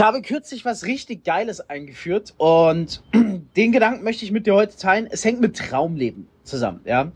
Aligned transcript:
Ich 0.00 0.06
habe 0.06 0.22
kürzlich 0.22 0.64
was 0.64 0.86
richtig 0.86 1.24
Geiles 1.24 1.60
eingeführt 1.68 2.32
und 2.38 3.02
den 3.56 3.70
Gedanken 3.70 4.02
möchte 4.02 4.24
ich 4.24 4.32
mit 4.32 4.46
dir 4.46 4.54
heute 4.54 4.74
teilen. 4.74 5.06
Es 5.10 5.26
hängt 5.26 5.42
mit 5.42 5.58
Traumleben 5.58 6.26
zusammen, 6.42 6.80
ja. 6.86 7.12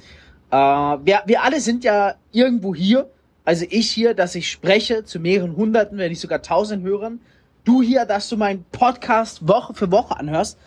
Äh, 0.51 0.99
wir, 1.03 1.23
wir 1.25 1.43
alle 1.43 1.61
sind 1.61 1.83
ja 1.83 2.17
irgendwo 2.31 2.75
hier, 2.75 3.11
also 3.43 3.65
ich 3.71 3.91
hier, 3.91 4.13
dass 4.13 4.35
ich 4.35 4.51
spreche 4.51 5.03
zu 5.03 5.19
mehreren 5.19 5.57
Hunderten, 5.57 5.97
wenn 5.97 6.11
nicht 6.11 6.21
sogar 6.21 6.43
tausend 6.43 6.85
Hörern. 6.85 7.21
Du 7.65 7.81
hier, 7.81 8.05
dass 8.05 8.29
du 8.29 8.37
meinen 8.37 8.67
Podcast 8.71 9.49
Woche 9.49 9.73
für 9.73 9.91
Woche 9.91 10.19
anhörst, 10.19 10.59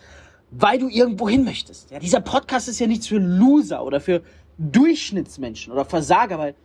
weil 0.50 0.80
du 0.80 0.88
irgendwo 0.88 1.28
hin 1.28 1.44
möchtest. 1.44 1.92
Ja, 1.92 2.00
dieser 2.00 2.20
Podcast 2.20 2.66
ist 2.66 2.80
ja 2.80 2.88
nichts 2.88 3.06
für 3.06 3.18
Loser 3.18 3.84
oder 3.84 4.00
für 4.00 4.22
Durchschnittsmenschen 4.58 5.72
oder 5.72 5.84
Versager, 5.84 6.36
weil 6.40 6.56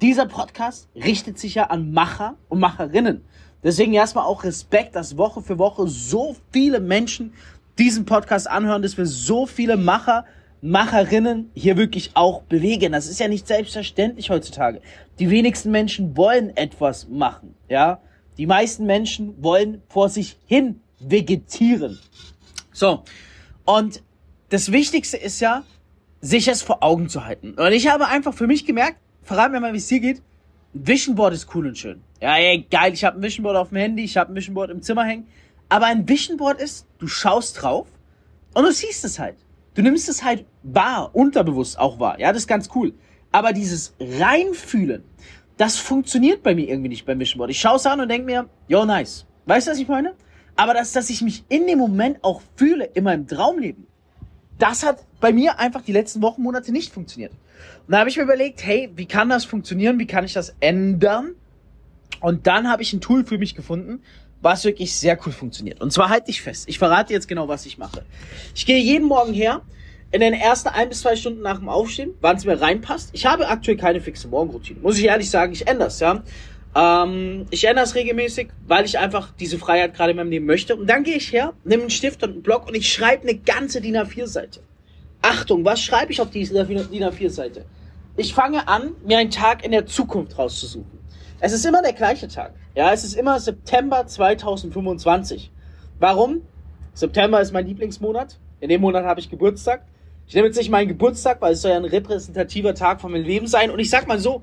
dieser 0.00 0.24
Podcast 0.24 0.88
richtet 0.94 1.38
sich 1.38 1.56
ja 1.56 1.64
an 1.64 1.92
Macher 1.92 2.36
und 2.48 2.60
Macherinnen. 2.60 3.20
Deswegen 3.62 3.92
erstmal 3.94 4.24
auch 4.24 4.44
Respekt, 4.44 4.94
dass 4.96 5.16
Woche 5.16 5.42
für 5.42 5.58
Woche 5.58 5.88
so 5.88 6.36
viele 6.52 6.80
Menschen 6.80 7.32
diesen 7.78 8.04
Podcast 8.04 8.48
anhören, 8.48 8.82
dass 8.82 8.96
wir 8.96 9.06
so 9.06 9.46
viele 9.46 9.76
Macher, 9.76 10.24
Macherinnen 10.62 11.50
hier 11.54 11.76
wirklich 11.76 12.12
auch 12.14 12.42
bewegen. 12.42 12.92
Das 12.92 13.06
ist 13.06 13.20
ja 13.20 13.28
nicht 13.28 13.46
selbstverständlich 13.46 14.30
heutzutage. 14.30 14.80
Die 15.18 15.30
wenigsten 15.30 15.70
Menschen 15.70 16.16
wollen 16.16 16.56
etwas 16.56 17.08
machen, 17.08 17.54
ja. 17.68 18.00
Die 18.38 18.46
meisten 18.46 18.84
Menschen 18.84 19.42
wollen 19.42 19.82
vor 19.88 20.08
sich 20.08 20.36
hin 20.46 20.80
vegetieren. 21.00 21.98
So. 22.72 23.02
Und 23.64 24.02
das 24.50 24.72
Wichtigste 24.72 25.16
ist 25.16 25.40
ja, 25.40 25.64
sich 26.20 26.48
es 26.48 26.62
vor 26.62 26.82
Augen 26.82 27.08
zu 27.08 27.24
halten. 27.24 27.54
Und 27.54 27.72
ich 27.72 27.88
habe 27.88 28.08
einfach 28.08 28.34
für 28.34 28.46
mich 28.46 28.66
gemerkt, 28.66 28.98
verrat 29.22 29.52
mir 29.52 29.60
mal, 29.60 29.72
wie 29.72 29.78
es 29.78 29.86
dir 29.86 30.00
geht. 30.00 30.22
Vision 30.84 31.14
Board 31.14 31.32
ist 31.34 31.54
cool 31.54 31.66
und 31.66 31.78
schön. 31.78 32.02
Ja, 32.20 32.36
ey, 32.36 32.66
geil, 32.70 32.92
ich 32.92 33.04
habe 33.04 33.18
ein 33.18 33.22
Vision 33.22 33.42
Board 33.42 33.56
auf 33.56 33.68
dem 33.70 33.78
Handy, 33.78 34.04
ich 34.04 34.16
habe 34.16 34.32
ein 34.32 34.36
Vision 34.36 34.54
Board 34.54 34.70
im 34.70 34.82
Zimmer 34.82 35.04
hängen. 35.04 35.26
Aber 35.68 35.86
ein 35.86 36.08
Vision 36.08 36.36
Board 36.36 36.60
ist, 36.60 36.86
du 36.98 37.06
schaust 37.06 37.62
drauf 37.62 37.88
und 38.54 38.64
du 38.64 38.72
siehst 38.72 39.04
es 39.04 39.18
halt. 39.18 39.36
Du 39.74 39.82
nimmst 39.82 40.08
es 40.08 40.24
halt 40.24 40.46
wahr, 40.62 41.10
unterbewusst 41.14 41.78
auch 41.78 41.98
wahr. 41.98 42.18
Ja, 42.18 42.32
das 42.32 42.42
ist 42.42 42.46
ganz 42.46 42.68
cool. 42.74 42.94
Aber 43.32 43.52
dieses 43.52 43.94
Reinfühlen, 44.00 45.02
das 45.56 45.76
funktioniert 45.76 46.42
bei 46.42 46.54
mir 46.54 46.68
irgendwie 46.68 46.88
nicht 46.88 47.06
beim 47.06 47.18
Vision 47.18 47.38
Board. 47.38 47.50
Ich 47.50 47.60
schaue 47.60 47.76
es 47.76 47.86
an 47.86 48.00
und 48.00 48.08
denke 48.08 48.26
mir, 48.26 48.48
yo, 48.68 48.84
nice. 48.84 49.26
Weißt 49.46 49.66
du, 49.66 49.72
was 49.72 49.78
ich 49.78 49.88
meine? 49.88 50.14
Aber 50.56 50.74
das, 50.74 50.92
dass 50.92 51.10
ich 51.10 51.22
mich 51.22 51.44
in 51.48 51.66
dem 51.66 51.78
Moment 51.78 52.22
auch 52.22 52.40
fühle, 52.56 52.84
in 52.84 53.04
meinem 53.04 53.26
Traumleben, 53.26 53.86
das 54.58 54.84
hat 54.84 55.04
bei 55.20 55.32
mir 55.32 55.58
einfach 55.58 55.82
die 55.82 55.92
letzten 55.92 56.22
Wochen, 56.22 56.42
Monate 56.42 56.72
nicht 56.72 56.92
funktioniert. 56.92 57.32
Und 57.86 57.92
da 57.92 57.98
habe 57.98 58.10
ich 58.10 58.16
mir 58.16 58.22
überlegt, 58.22 58.64
hey, 58.64 58.90
wie 58.96 59.06
kann 59.06 59.28
das 59.28 59.44
funktionieren? 59.44 59.98
Wie 59.98 60.06
kann 60.06 60.24
ich 60.24 60.32
das 60.32 60.54
ändern? 60.60 61.34
Und 62.20 62.46
dann 62.46 62.68
habe 62.70 62.82
ich 62.82 62.92
ein 62.92 63.00
Tool 63.00 63.24
für 63.24 63.38
mich 63.38 63.54
gefunden, 63.54 64.02
was 64.40 64.64
wirklich 64.64 64.94
sehr 64.94 65.18
cool 65.26 65.32
funktioniert. 65.32 65.80
Und 65.80 65.92
zwar 65.92 66.08
halte 66.08 66.30
ich 66.30 66.42
fest. 66.42 66.68
Ich 66.68 66.78
verrate 66.78 67.12
jetzt 67.12 67.28
genau, 67.28 67.48
was 67.48 67.66
ich 67.66 67.78
mache. 67.78 68.04
Ich 68.54 68.66
gehe 68.66 68.78
jeden 68.78 69.06
Morgen 69.06 69.32
her, 69.32 69.62
in 70.12 70.20
den 70.20 70.34
ersten 70.34 70.68
ein 70.68 70.88
bis 70.88 71.00
zwei 71.00 71.16
Stunden 71.16 71.42
nach 71.42 71.58
dem 71.58 71.68
Aufstehen, 71.68 72.12
wann 72.20 72.36
es 72.36 72.44
mir 72.44 72.60
reinpasst. 72.60 73.10
Ich 73.12 73.26
habe 73.26 73.48
aktuell 73.48 73.76
keine 73.76 74.00
fixe 74.00 74.28
Morgenroutine. 74.28 74.80
Muss 74.80 74.98
ich 74.98 75.04
ehrlich 75.04 75.30
sagen, 75.30 75.52
ich 75.52 75.66
ändere 75.66 75.88
es, 75.88 76.00
ja. 76.00 76.22
Ähm, 76.76 77.46
ich 77.50 77.64
ändere 77.64 77.86
es 77.86 77.94
regelmäßig, 77.94 78.48
weil 78.66 78.84
ich 78.84 78.98
einfach 78.98 79.32
diese 79.32 79.58
Freiheit 79.58 79.94
gerade 79.94 80.10
in 80.10 80.18
meinem 80.18 80.30
Leben 80.30 80.44
möchte. 80.44 80.76
Und 80.76 80.88
dann 80.88 81.04
gehe 81.04 81.16
ich 81.16 81.32
her, 81.32 81.54
nehme 81.64 81.84
einen 81.84 81.90
Stift 81.90 82.22
und 82.22 82.32
einen 82.32 82.42
Block 82.42 82.68
und 82.68 82.74
ich 82.74 82.92
schreibe 82.92 83.22
eine 83.26 83.38
ganze 83.38 83.80
DIN 83.80 83.96
A4-Seite. 83.96 84.60
Achtung, 85.22 85.64
was 85.64 85.80
schreibe 85.80 86.12
ich 86.12 86.20
auf 86.20 86.30
dieser 86.30 86.64
DIN 86.64 87.04
A4-Seite? 87.04 87.64
Ich 88.18 88.34
fange 88.34 88.68
an, 88.68 88.92
mir 89.06 89.18
einen 89.18 89.30
Tag 89.30 89.64
in 89.64 89.70
der 89.70 89.86
Zukunft 89.86 90.38
rauszusuchen. 90.38 90.98
Es 91.40 91.52
ist 91.52 91.64
immer 91.64 91.82
der 91.82 91.94
gleiche 91.94 92.28
Tag. 92.28 92.52
Ja, 92.74 92.92
es 92.92 93.04
ist 93.04 93.14
immer 93.14 93.40
September 93.40 94.06
2025. 94.06 95.50
Warum? 95.98 96.42
September 96.92 97.40
ist 97.40 97.52
mein 97.52 97.66
Lieblingsmonat. 97.66 98.38
In 98.60 98.68
dem 98.68 98.82
Monat 98.82 99.04
habe 99.04 99.20
ich 99.20 99.30
Geburtstag. 99.30 99.86
Ich 100.28 100.34
nehme 100.34 100.48
jetzt 100.48 100.56
nicht 100.56 100.70
meinen 100.70 100.88
Geburtstag, 100.88 101.40
weil 101.40 101.52
es 101.52 101.62
soll 101.62 101.70
ja 101.70 101.76
ein 101.76 101.84
repräsentativer 101.84 102.74
Tag 102.74 103.00
von 103.00 103.12
meinem 103.12 103.24
Leben 103.24 103.46
sein. 103.46 103.70
Und 103.70 103.78
ich 103.78 103.90
sag 103.90 104.08
mal 104.08 104.18
so, 104.18 104.42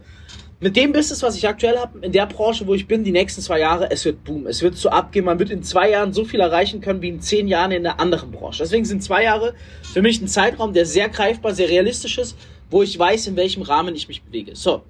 mit 0.63 0.77
dem 0.77 0.93
Business, 0.93 1.21
was 1.21 1.35
ich 1.35 1.45
aktuell 1.45 1.77
habe, 1.77 1.99
in 1.99 2.13
der 2.13 2.25
Branche, 2.25 2.65
wo 2.65 2.73
ich 2.73 2.87
bin, 2.87 3.03
die 3.03 3.11
nächsten 3.11 3.41
zwei 3.41 3.59
Jahre, 3.59 3.91
es 3.91 4.05
wird 4.05 4.23
boom. 4.23 4.47
Es 4.47 4.61
wird 4.61 4.77
so 4.77 4.87
abgehen. 4.87 5.25
Man 5.25 5.37
wird 5.37 5.49
in 5.49 5.61
zwei 5.61 5.89
Jahren 5.89 6.13
so 6.13 6.23
viel 6.23 6.39
erreichen 6.39 6.79
können 6.79 7.01
wie 7.01 7.09
in 7.09 7.19
zehn 7.19 7.49
Jahren 7.49 7.71
in 7.71 7.85
einer 7.85 7.99
anderen 7.99 8.31
Branche. 8.31 8.63
Deswegen 8.63 8.85
sind 8.85 9.03
zwei 9.03 9.23
Jahre 9.23 9.55
für 9.81 10.01
mich 10.01 10.21
ein 10.21 10.29
Zeitraum, 10.29 10.71
der 10.71 10.85
sehr 10.85 11.09
greifbar, 11.09 11.53
sehr 11.53 11.67
realistisch 11.67 12.17
ist, 12.17 12.37
wo 12.69 12.81
ich 12.81 12.97
weiß, 12.97 13.27
in 13.27 13.35
welchem 13.35 13.61
Rahmen 13.61 13.93
ich 13.93 14.07
mich 14.07 14.23
bewege. 14.23 14.55
So. 14.55 14.83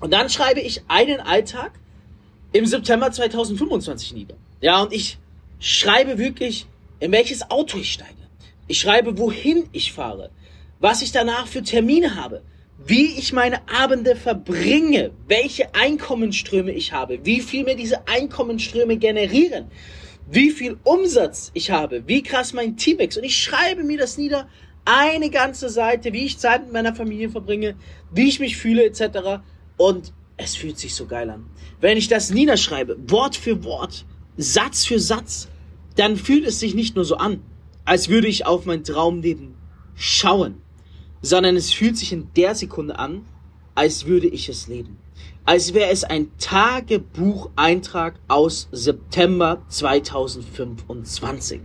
Und 0.00 0.12
dann 0.12 0.28
schreibe 0.28 0.58
ich 0.58 0.82
einen 0.88 1.20
Alltag 1.20 1.70
im 2.52 2.66
September 2.66 3.12
2025 3.12 4.12
nieder. 4.12 4.34
Ja, 4.60 4.82
und 4.82 4.92
ich 4.92 5.18
schreibe 5.60 6.18
wirklich, 6.18 6.66
in 6.98 7.12
welches 7.12 7.48
Auto 7.48 7.78
ich 7.78 7.92
steige. 7.92 8.10
Ich 8.66 8.80
schreibe, 8.80 9.16
wohin 9.18 9.68
ich 9.70 9.92
fahre, 9.92 10.30
was 10.80 11.00
ich 11.00 11.12
danach 11.12 11.46
für 11.46 11.62
Termine 11.62 12.16
habe, 12.16 12.42
wie 12.84 13.18
ich 13.18 13.32
meine 13.32 13.68
Abende 13.68 14.16
verbringe, 14.16 15.10
welche 15.26 15.74
Einkommensströme 15.74 16.72
ich 16.72 16.92
habe, 16.92 17.24
wie 17.24 17.40
viel 17.40 17.64
mir 17.64 17.76
diese 17.76 18.06
Einkommensströme 18.06 18.96
generieren, 18.96 19.66
wie 20.30 20.50
viel 20.50 20.76
Umsatz 20.84 21.50
ich 21.54 21.70
habe, 21.70 22.06
wie 22.06 22.22
krass 22.22 22.52
mein 22.52 22.76
Team 22.76 22.98
ist. 22.98 23.16
Und 23.16 23.24
ich 23.24 23.36
schreibe 23.36 23.82
mir 23.82 23.98
das 23.98 24.18
nieder, 24.18 24.48
eine 24.84 25.30
ganze 25.30 25.68
Seite, 25.68 26.12
wie 26.12 26.26
ich 26.26 26.38
Zeit 26.38 26.64
mit 26.64 26.72
meiner 26.72 26.94
Familie 26.94 27.30
verbringe, 27.30 27.76
wie 28.12 28.28
ich 28.28 28.40
mich 28.40 28.56
fühle, 28.56 28.84
etc. 28.84 29.42
Und 29.76 30.12
es 30.36 30.54
fühlt 30.54 30.78
sich 30.78 30.94
so 30.94 31.06
geil 31.06 31.30
an. 31.30 31.46
Wenn 31.80 31.96
ich 31.96 32.08
das 32.08 32.30
niederschreibe, 32.30 32.96
Wort 33.08 33.36
für 33.36 33.64
Wort, 33.64 34.04
Satz 34.36 34.84
für 34.84 35.00
Satz, 35.00 35.48
dann 35.96 36.16
fühlt 36.16 36.46
es 36.46 36.60
sich 36.60 36.74
nicht 36.74 36.94
nur 36.94 37.04
so 37.04 37.16
an, 37.16 37.42
als 37.84 38.08
würde 38.08 38.28
ich 38.28 38.46
auf 38.46 38.64
mein 38.66 38.84
Traumleben 38.84 39.54
schauen 39.94 40.60
sondern 41.22 41.56
es 41.56 41.72
fühlt 41.72 41.96
sich 41.96 42.12
in 42.12 42.28
der 42.36 42.54
Sekunde 42.54 42.98
an, 42.98 43.24
als 43.74 44.06
würde 44.06 44.26
ich 44.26 44.48
es 44.48 44.68
leben. 44.68 44.98
Als 45.44 45.74
wäre 45.74 45.90
es 45.90 46.02
ein 46.02 46.30
Tagebucheintrag 46.38 48.14
aus 48.26 48.68
September 48.72 49.62
2025. 49.68 51.60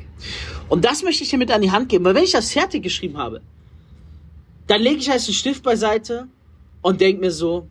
Und 0.69 0.85
das 0.85 1.03
möchte 1.03 1.23
ich 1.23 1.29
dir 1.29 1.39
mit 1.39 1.51
an 1.51 1.61
die 1.61 1.71
Hand 1.71 1.89
geben, 1.89 2.05
weil 2.05 2.13
wenn 2.13 2.23
ich 2.23 2.31
das 2.31 2.51
fertig 2.51 2.83
geschrieben 2.83 3.17
habe, 3.17 3.41
dann 4.67 4.81
lege 4.81 4.97
ich 4.97 5.11
als 5.11 5.27
einen 5.27 5.33
Stift 5.33 5.63
beiseite 5.63 6.27
und 6.81 7.01
denke 7.01 7.21
mir 7.21 7.31
so, 7.31 7.67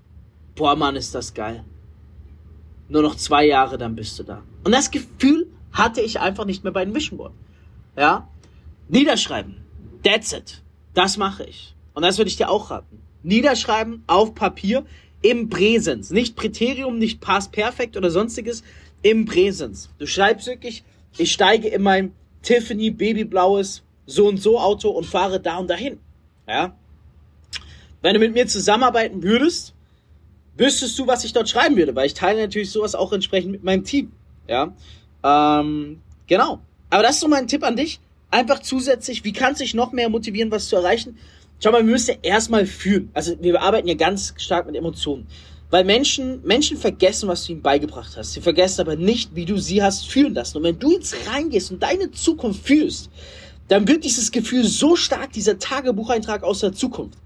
boah 0.56 0.74
Mann, 0.74 0.96
ist 0.96 1.14
das 1.14 1.32
geil. 1.32 1.64
Nur 2.88 3.02
noch 3.02 3.14
zwei 3.14 3.46
Jahre, 3.46 3.78
dann 3.78 3.94
bist 3.94 4.18
du 4.18 4.24
da. 4.24 4.42
Und 4.64 4.72
das 4.72 4.90
Gefühl 4.90 5.46
hatte 5.72 6.00
ich 6.00 6.18
einfach 6.18 6.44
nicht 6.44 6.64
mehr 6.64 6.72
bei 6.72 6.84
den 6.84 6.94
Vision 6.94 7.18
Board. 7.18 7.32
Ja? 7.96 8.28
Niederschreiben. 8.88 9.56
That's 10.02 10.32
it. 10.32 10.60
Das 10.94 11.16
mache 11.16 11.44
ich. 11.44 11.74
Und 11.94 12.02
das 12.02 12.18
würde 12.18 12.28
ich 12.28 12.36
dir 12.36 12.50
auch 12.50 12.70
raten. 12.70 13.00
Niederschreiben 13.22 14.02
auf 14.06 14.34
Papier 14.34 14.84
im 15.22 15.48
Präsens. 15.48 16.10
Nicht 16.10 16.36
Präterium, 16.36 16.98
nicht 16.98 17.20
Past 17.20 17.52
Perfekt 17.52 17.96
oder 17.96 18.10
sonstiges. 18.10 18.62
Im 19.02 19.24
Präsens. 19.24 19.90
Du 19.98 20.06
schreibst 20.06 20.46
wirklich, 20.46 20.84
ich 21.16 21.32
steige 21.32 21.68
in 21.68 21.82
mein 21.82 22.12
Tiffany 22.42 22.90
babyblaues 22.90 23.82
so 24.06 24.28
und 24.28 24.38
so 24.38 24.58
Auto 24.58 24.90
und 24.90 25.06
fahre 25.06 25.40
da 25.40 25.58
und 25.58 25.68
dahin. 25.68 25.98
Ja? 26.46 26.76
Wenn 28.02 28.14
du 28.14 28.20
mit 28.20 28.34
mir 28.34 28.46
zusammenarbeiten 28.46 29.22
würdest, 29.22 29.74
wüsstest 30.56 30.98
du, 30.98 31.06
was 31.06 31.24
ich 31.24 31.32
dort 31.32 31.48
schreiben 31.48 31.76
würde, 31.76 31.94
weil 31.94 32.06
ich 32.06 32.14
teile 32.14 32.40
natürlich 32.40 32.70
sowas 32.70 32.94
auch 32.94 33.12
entsprechend 33.12 33.52
mit 33.52 33.64
meinem 33.64 33.84
Team. 33.84 34.12
Ja? 34.48 34.74
Ähm, 35.22 36.00
genau. 36.26 36.60
Aber 36.90 37.02
das 37.02 37.16
ist 37.16 37.20
so 37.20 37.28
mein 37.28 37.46
Tipp 37.46 37.62
an 37.62 37.76
dich 37.76 38.00
einfach 38.30 38.60
zusätzlich, 38.60 39.24
wie 39.24 39.32
kannst 39.32 39.60
du 39.60 39.64
dich 39.64 39.74
noch 39.74 39.92
mehr 39.92 40.08
motivieren, 40.08 40.50
was 40.50 40.68
zu 40.68 40.76
erreichen? 40.76 41.18
Schau 41.62 41.72
mal, 41.72 41.84
wir 41.84 41.92
müssen 41.92 42.16
erstmal 42.22 42.66
fühlen. 42.66 43.10
Also 43.12 43.36
wir 43.40 43.60
arbeiten 43.60 43.88
ja 43.88 43.94
ganz 43.94 44.34
stark 44.38 44.66
mit 44.66 44.76
Emotionen. 44.76 45.26
Weil 45.68 45.84
Menschen, 45.84 46.42
Menschen 46.42 46.76
vergessen, 46.76 47.28
was 47.28 47.44
du 47.44 47.52
ihnen 47.52 47.62
beigebracht 47.62 48.16
hast. 48.16 48.32
Sie 48.32 48.40
vergessen 48.40 48.80
aber 48.80 48.96
nicht, 48.96 49.36
wie 49.36 49.44
du 49.44 49.58
sie 49.58 49.82
hast 49.82 50.10
fühlen 50.10 50.34
lassen. 50.34 50.56
Und 50.56 50.64
wenn 50.64 50.78
du 50.78 50.92
jetzt 50.92 51.14
reingehst 51.28 51.70
und 51.70 51.82
deine 51.82 52.10
Zukunft 52.10 52.66
fühlst, 52.66 53.10
dann 53.68 53.86
wird 53.86 54.02
dieses 54.04 54.32
Gefühl 54.32 54.64
so 54.64 54.96
stark, 54.96 55.32
dieser 55.32 55.58
Tagebucheintrag 55.58 56.42
aus 56.42 56.60
der 56.60 56.72
Zukunft, 56.72 57.18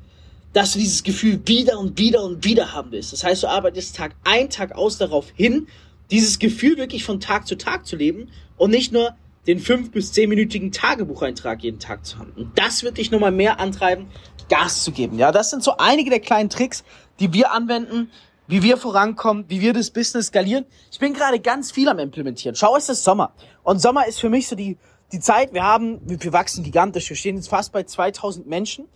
dass 0.52 0.74
du 0.74 0.78
dieses 0.78 1.02
Gefühl 1.02 1.40
wieder 1.46 1.78
und 1.78 1.98
wieder 1.98 2.22
und 2.22 2.44
wieder 2.44 2.72
haben 2.72 2.92
willst. 2.92 3.14
Das 3.14 3.24
heißt, 3.24 3.44
du 3.44 3.46
arbeitest 3.46 3.96
Tag 3.96 4.14
ein, 4.24 4.50
Tag 4.50 4.72
aus 4.72 4.98
darauf 4.98 5.30
hin, 5.34 5.68
dieses 6.10 6.38
Gefühl 6.38 6.76
wirklich 6.76 7.02
von 7.02 7.18
Tag 7.18 7.46
zu 7.46 7.56
Tag 7.56 7.86
zu 7.86 7.96
leben 7.96 8.28
und 8.58 8.70
nicht 8.70 8.92
nur 8.92 9.14
den 9.46 9.58
fünf 9.58 9.90
bis 9.90 10.12
zehnminütigen 10.12 10.72
Tagebucheintrag 10.72 11.62
jeden 11.62 11.78
Tag 11.78 12.04
zu 12.06 12.18
haben. 12.18 12.32
Und 12.36 12.58
das 12.58 12.82
wird 12.82 12.98
dich 12.98 13.10
nochmal 13.10 13.32
mehr 13.32 13.60
antreiben, 13.60 14.06
Gas 14.48 14.84
zu 14.84 14.92
geben. 14.92 15.18
Ja, 15.18 15.32
das 15.32 15.50
sind 15.50 15.62
so 15.62 15.76
einige 15.78 16.10
der 16.10 16.20
kleinen 16.20 16.50
Tricks, 16.50 16.84
die 17.20 17.32
wir 17.32 17.52
anwenden, 17.52 18.10
wie 18.46 18.62
wir 18.62 18.76
vorankommen, 18.76 19.44
wie 19.48 19.60
wir 19.60 19.72
das 19.72 19.90
Business 19.90 20.26
skalieren. 20.26 20.66
Ich 20.90 20.98
bin 20.98 21.14
gerade 21.14 21.40
ganz 21.40 21.70
viel 21.70 21.88
am 21.88 21.98
implementieren. 21.98 22.54
Schau, 22.54 22.76
es 22.76 22.88
ist 22.88 23.04
Sommer. 23.04 23.32
Und 23.62 23.80
Sommer 23.80 24.06
ist 24.06 24.20
für 24.20 24.28
mich 24.28 24.48
so 24.48 24.56
die, 24.56 24.76
die 25.12 25.20
Zeit, 25.20 25.54
wir 25.54 25.62
haben, 25.62 26.00
wir 26.04 26.32
wachsen 26.32 26.62
gigantisch. 26.62 27.08
Wir 27.08 27.16
stehen 27.16 27.36
jetzt 27.36 27.48
fast 27.48 27.72
bei 27.72 27.84
2000 27.84 28.46
Menschen. 28.46 28.86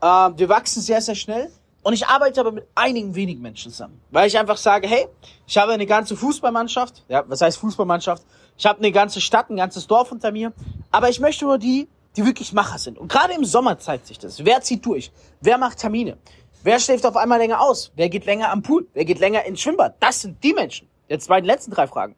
Äh, 0.00 0.06
wir 0.06 0.48
wachsen 0.48 0.82
sehr, 0.82 1.00
sehr 1.00 1.14
schnell. 1.14 1.50
Und 1.82 1.92
ich 1.92 2.06
arbeite 2.06 2.40
aber 2.40 2.52
mit 2.52 2.66
einigen 2.74 3.14
wenigen 3.14 3.40
Menschen 3.40 3.70
zusammen, 3.70 4.00
weil 4.10 4.26
ich 4.26 4.38
einfach 4.38 4.56
sage, 4.56 4.88
hey, 4.88 5.06
ich 5.46 5.56
habe 5.56 5.72
eine 5.72 5.86
ganze 5.86 6.16
Fußballmannschaft, 6.16 7.04
ja, 7.08 7.24
was 7.28 7.40
heißt 7.40 7.58
Fußballmannschaft? 7.58 8.24
Ich 8.56 8.66
habe 8.66 8.78
eine 8.78 8.90
ganze 8.90 9.20
Stadt, 9.20 9.48
ein 9.50 9.56
ganzes 9.56 9.86
Dorf 9.86 10.10
unter 10.10 10.32
mir, 10.32 10.52
aber 10.90 11.08
ich 11.08 11.20
möchte 11.20 11.44
nur 11.44 11.58
die, 11.58 11.88
die 12.16 12.26
wirklich 12.26 12.52
Macher 12.52 12.78
sind. 12.78 12.98
Und 12.98 13.10
gerade 13.10 13.32
im 13.34 13.44
Sommer 13.44 13.78
zeigt 13.78 14.06
sich 14.08 14.18
das. 14.18 14.44
Wer 14.44 14.60
zieht 14.60 14.84
durch? 14.84 15.12
Wer 15.40 15.56
macht 15.56 15.78
Termine? 15.78 16.18
Wer 16.64 16.80
schläft 16.80 17.06
auf 17.06 17.16
einmal 17.16 17.38
länger 17.38 17.60
aus? 17.60 17.92
Wer 17.94 18.08
geht 18.08 18.26
länger 18.26 18.50
am 18.50 18.62
Pool? 18.62 18.88
Wer 18.92 19.04
geht 19.04 19.20
länger 19.20 19.44
ins 19.44 19.60
Schwimmbad? 19.60 19.94
Das 20.00 20.22
sind 20.22 20.42
die 20.42 20.52
Menschen. 20.52 20.88
Jetzt 21.08 21.28
bei 21.28 21.40
den 21.40 21.46
letzten 21.46 21.70
drei 21.70 21.86
Fragen. 21.86 22.16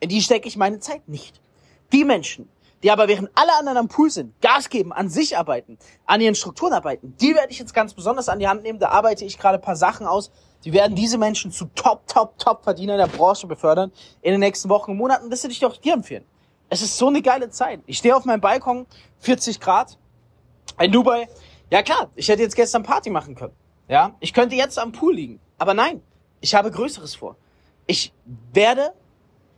In 0.00 0.10
die 0.10 0.20
stecke 0.20 0.46
ich 0.46 0.56
meine 0.56 0.80
Zeit 0.80 1.08
nicht. 1.08 1.40
Die 1.92 2.04
Menschen, 2.04 2.48
die 2.82 2.90
aber 2.90 3.08
während 3.08 3.30
alle 3.34 3.54
anderen 3.58 3.78
am 3.78 3.88
Pool 3.88 4.10
sind, 4.10 4.40
Gas 4.40 4.68
geben, 4.68 4.92
an 4.92 5.08
sich 5.08 5.36
arbeiten, 5.36 5.78
an 6.06 6.20
ihren 6.20 6.34
Strukturen 6.34 6.72
arbeiten, 6.72 7.14
die 7.20 7.34
werde 7.34 7.52
ich 7.52 7.58
jetzt 7.58 7.74
ganz 7.74 7.94
besonders 7.94 8.28
an 8.28 8.38
die 8.38 8.48
Hand 8.48 8.62
nehmen. 8.62 8.78
Da 8.78 8.88
arbeite 8.88 9.24
ich 9.24 9.38
gerade 9.38 9.58
ein 9.58 9.62
paar 9.62 9.76
Sachen 9.76 10.06
aus. 10.06 10.30
Die 10.64 10.72
werden 10.72 10.94
diese 10.94 11.18
Menschen 11.18 11.52
zu 11.52 11.66
Top, 11.74 12.06
Top, 12.06 12.38
Top 12.38 12.64
Verdienern 12.64 12.98
der 12.98 13.06
Branche 13.06 13.46
befördern 13.46 13.92
in 14.22 14.32
den 14.32 14.40
nächsten 14.40 14.68
Wochen 14.68 14.92
und 14.92 14.96
Monaten. 14.98 15.30
Das 15.30 15.42
würde 15.42 15.52
ich 15.52 15.60
doch 15.60 15.76
dir 15.76 15.94
empfehlen. 15.94 16.24
Es 16.68 16.82
ist 16.82 16.96
so 16.96 17.08
eine 17.08 17.22
geile 17.22 17.50
Zeit. 17.50 17.80
Ich 17.86 17.98
stehe 17.98 18.14
auf 18.14 18.24
meinem 18.24 18.40
Balkon, 18.40 18.86
40 19.18 19.60
Grad, 19.60 19.98
in 20.78 20.92
Dubai. 20.92 21.28
Ja 21.70 21.82
klar, 21.82 22.10
ich 22.14 22.28
hätte 22.28 22.42
jetzt 22.42 22.56
gestern 22.56 22.82
Party 22.82 23.10
machen 23.10 23.34
können. 23.34 23.54
Ja, 23.88 24.14
ich 24.20 24.32
könnte 24.32 24.54
jetzt 24.54 24.78
am 24.78 24.92
Pool 24.92 25.14
liegen. 25.14 25.40
Aber 25.58 25.74
nein, 25.74 26.00
ich 26.40 26.54
habe 26.54 26.70
Größeres 26.70 27.16
vor. 27.16 27.36
Ich 27.86 28.12
werde 28.52 28.92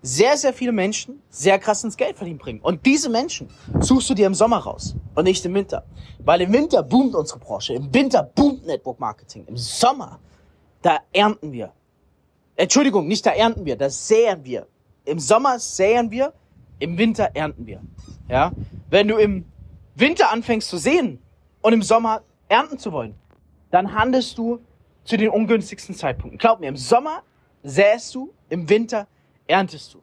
sehr, 0.02 0.36
sehr 0.36 0.52
viele 0.52 0.72
Menschen 0.72 1.22
sehr 1.30 1.58
krass 1.58 1.84
ins 1.84 1.96
Geld 1.96 2.16
verdienen 2.16 2.38
bringen. 2.38 2.60
Und 2.60 2.84
diese 2.84 3.08
Menschen 3.08 3.48
suchst 3.80 4.10
du 4.10 4.14
dir 4.14 4.26
im 4.26 4.34
Sommer 4.34 4.58
raus 4.58 4.96
und 5.14 5.24
nicht 5.24 5.44
im 5.46 5.54
Winter. 5.54 5.84
Weil 6.18 6.42
im 6.42 6.52
Winter 6.52 6.82
boomt 6.82 7.14
unsere 7.14 7.38
Branche, 7.38 7.74
im 7.74 7.94
Winter 7.94 8.22
boomt 8.22 8.66
Network 8.66 8.98
Marketing. 8.98 9.46
Im 9.46 9.56
Sommer, 9.56 10.18
da 10.82 10.98
ernten 11.12 11.52
wir. 11.52 11.72
Entschuldigung, 12.56 13.06
nicht 13.06 13.24
da 13.24 13.30
ernten 13.30 13.64
wir, 13.64 13.76
da 13.76 13.88
säen 13.88 14.44
wir. 14.44 14.66
Im 15.04 15.18
Sommer 15.20 15.58
säen 15.58 16.10
wir, 16.10 16.32
im 16.80 16.98
Winter 16.98 17.30
ernten 17.34 17.66
wir. 17.66 17.80
Ja? 18.28 18.52
Wenn 18.90 19.08
du 19.08 19.16
im 19.16 19.46
Winter 19.94 20.30
anfängst 20.30 20.68
zu 20.68 20.78
sehen 20.78 21.20
und 21.60 21.72
im 21.72 21.82
Sommer 21.82 22.22
ernten 22.48 22.78
zu 22.78 22.92
wollen, 22.92 23.14
dann 23.70 23.94
handelst 23.94 24.36
du 24.36 24.60
zu 25.04 25.16
den 25.16 25.30
ungünstigsten 25.30 25.94
Zeitpunkten. 25.94 26.38
Glaub 26.38 26.60
mir, 26.60 26.68
im 26.68 26.76
Sommer 26.76 27.22
säst 27.62 28.14
du, 28.14 28.32
im 28.48 28.68
Winter 28.68 29.06
erntest 29.46 29.94
du. 29.94 30.02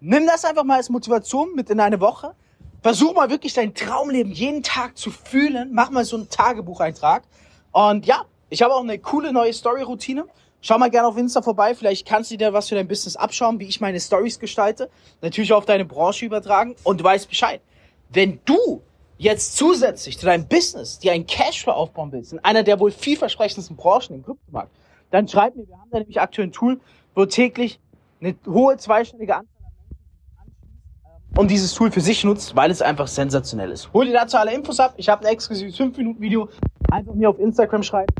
Nimm 0.00 0.26
das 0.26 0.44
einfach 0.44 0.64
mal 0.64 0.76
als 0.76 0.88
Motivation 0.88 1.54
mit 1.54 1.68
in 1.70 1.80
eine 1.80 2.00
Woche. 2.00 2.34
Versuch 2.82 3.14
mal 3.14 3.28
wirklich 3.28 3.52
dein 3.52 3.74
Traumleben 3.74 4.32
jeden 4.32 4.62
Tag 4.62 4.96
zu 4.96 5.10
fühlen. 5.10 5.70
Mach 5.72 5.90
mal 5.90 6.04
so 6.04 6.16
einen 6.16 6.30
Tagebucheintrag. 6.30 7.24
Und 7.72 8.06
ja, 8.06 8.24
ich 8.48 8.62
habe 8.62 8.74
auch 8.74 8.82
eine 8.82 8.98
coole 8.98 9.32
neue 9.32 9.52
Story-Routine. 9.52 10.24
Schau 10.62 10.78
mal 10.78 10.90
gerne 10.90 11.08
auf 11.08 11.16
Insta 11.16 11.42
vorbei. 11.42 11.74
Vielleicht 11.74 12.06
kannst 12.06 12.30
du 12.30 12.36
dir 12.36 12.52
was 12.52 12.68
für 12.68 12.74
dein 12.74 12.88
Business 12.88 13.16
abschauen, 13.16 13.60
wie 13.60 13.66
ich 13.66 13.80
meine 13.80 14.00
Stories 14.00 14.38
gestalte. 14.38 14.90
Natürlich 15.20 15.52
auf 15.52 15.66
deine 15.66 15.84
Branche 15.84 16.24
übertragen. 16.24 16.74
Und 16.84 17.00
du 17.00 17.04
weißt 17.04 17.28
Bescheid. 17.28 17.60
Wenn 18.08 18.40
du 18.44 18.82
jetzt 19.18 19.56
zusätzlich 19.56 20.18
zu 20.18 20.24
deinem 20.24 20.48
Business 20.48 20.98
dir 20.98 21.12
ein 21.12 21.26
Cashflow 21.26 21.72
aufbauen 21.72 22.10
willst, 22.12 22.32
in 22.32 22.38
einer 22.38 22.62
der 22.62 22.80
wohl 22.80 22.90
vielversprechendsten 22.90 23.76
Branchen 23.76 24.14
im 24.14 24.24
Kryptomarkt, 24.24 24.72
dann 25.10 25.28
schreib 25.28 25.56
mir. 25.56 25.68
Wir 25.68 25.78
haben 25.78 25.90
da 25.90 25.98
nämlich 25.98 26.20
aktuell 26.20 26.48
ein 26.48 26.52
Tool, 26.52 26.80
wo 27.14 27.26
täglich 27.26 27.78
eine 28.20 28.36
hohe 28.46 28.76
zweistellige 28.76 29.36
Anzahl 29.36 29.64
an 29.64 30.46
Menschen 30.46 30.70
anschließt 31.06 31.38
und 31.38 31.50
dieses 31.50 31.74
Tool 31.74 31.90
für 31.90 32.00
sich 32.00 32.24
nutzt, 32.24 32.54
weil 32.54 32.70
es 32.70 32.82
einfach 32.82 33.08
sensationell 33.08 33.70
ist. 33.70 33.92
Hol 33.92 34.06
dir 34.06 34.12
dazu 34.12 34.36
alle 34.36 34.52
Infos 34.52 34.78
ab. 34.80 34.94
Ich 34.96 35.08
habe 35.08 35.26
ein 35.26 35.32
exklusives 35.32 35.76
5-Minuten-Video. 35.78 36.48
Einfach 36.90 37.14
mir 37.14 37.30
auf 37.30 37.38
Instagram 37.38 37.82
schreiben. 37.82 38.14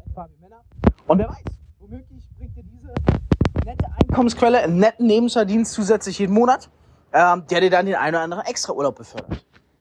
Und 1.06 1.19
wer 1.19 1.29
weiß, 1.29 1.44
womöglich 1.81 2.25
bringt 2.38 2.56
dir 2.56 2.62
diese 2.62 2.94
nette 3.64 3.87
Einkommensquelle 4.00 4.61
einen 4.61 4.79
netten 4.79 5.06
Nebenverdienst 5.06 5.73
zusätzlich 5.73 6.19
jeden 6.19 6.35
Monat, 6.35 6.70
ähm, 7.12 7.44
der 7.50 7.61
dir 7.61 7.70
dann 7.70 7.87
den 7.87 7.97
einen 7.97 8.14
oder 8.14 8.25
anderen 8.25 8.44
extra 8.47 8.73
Urlaub 8.73 8.97
befördert. 8.97 9.44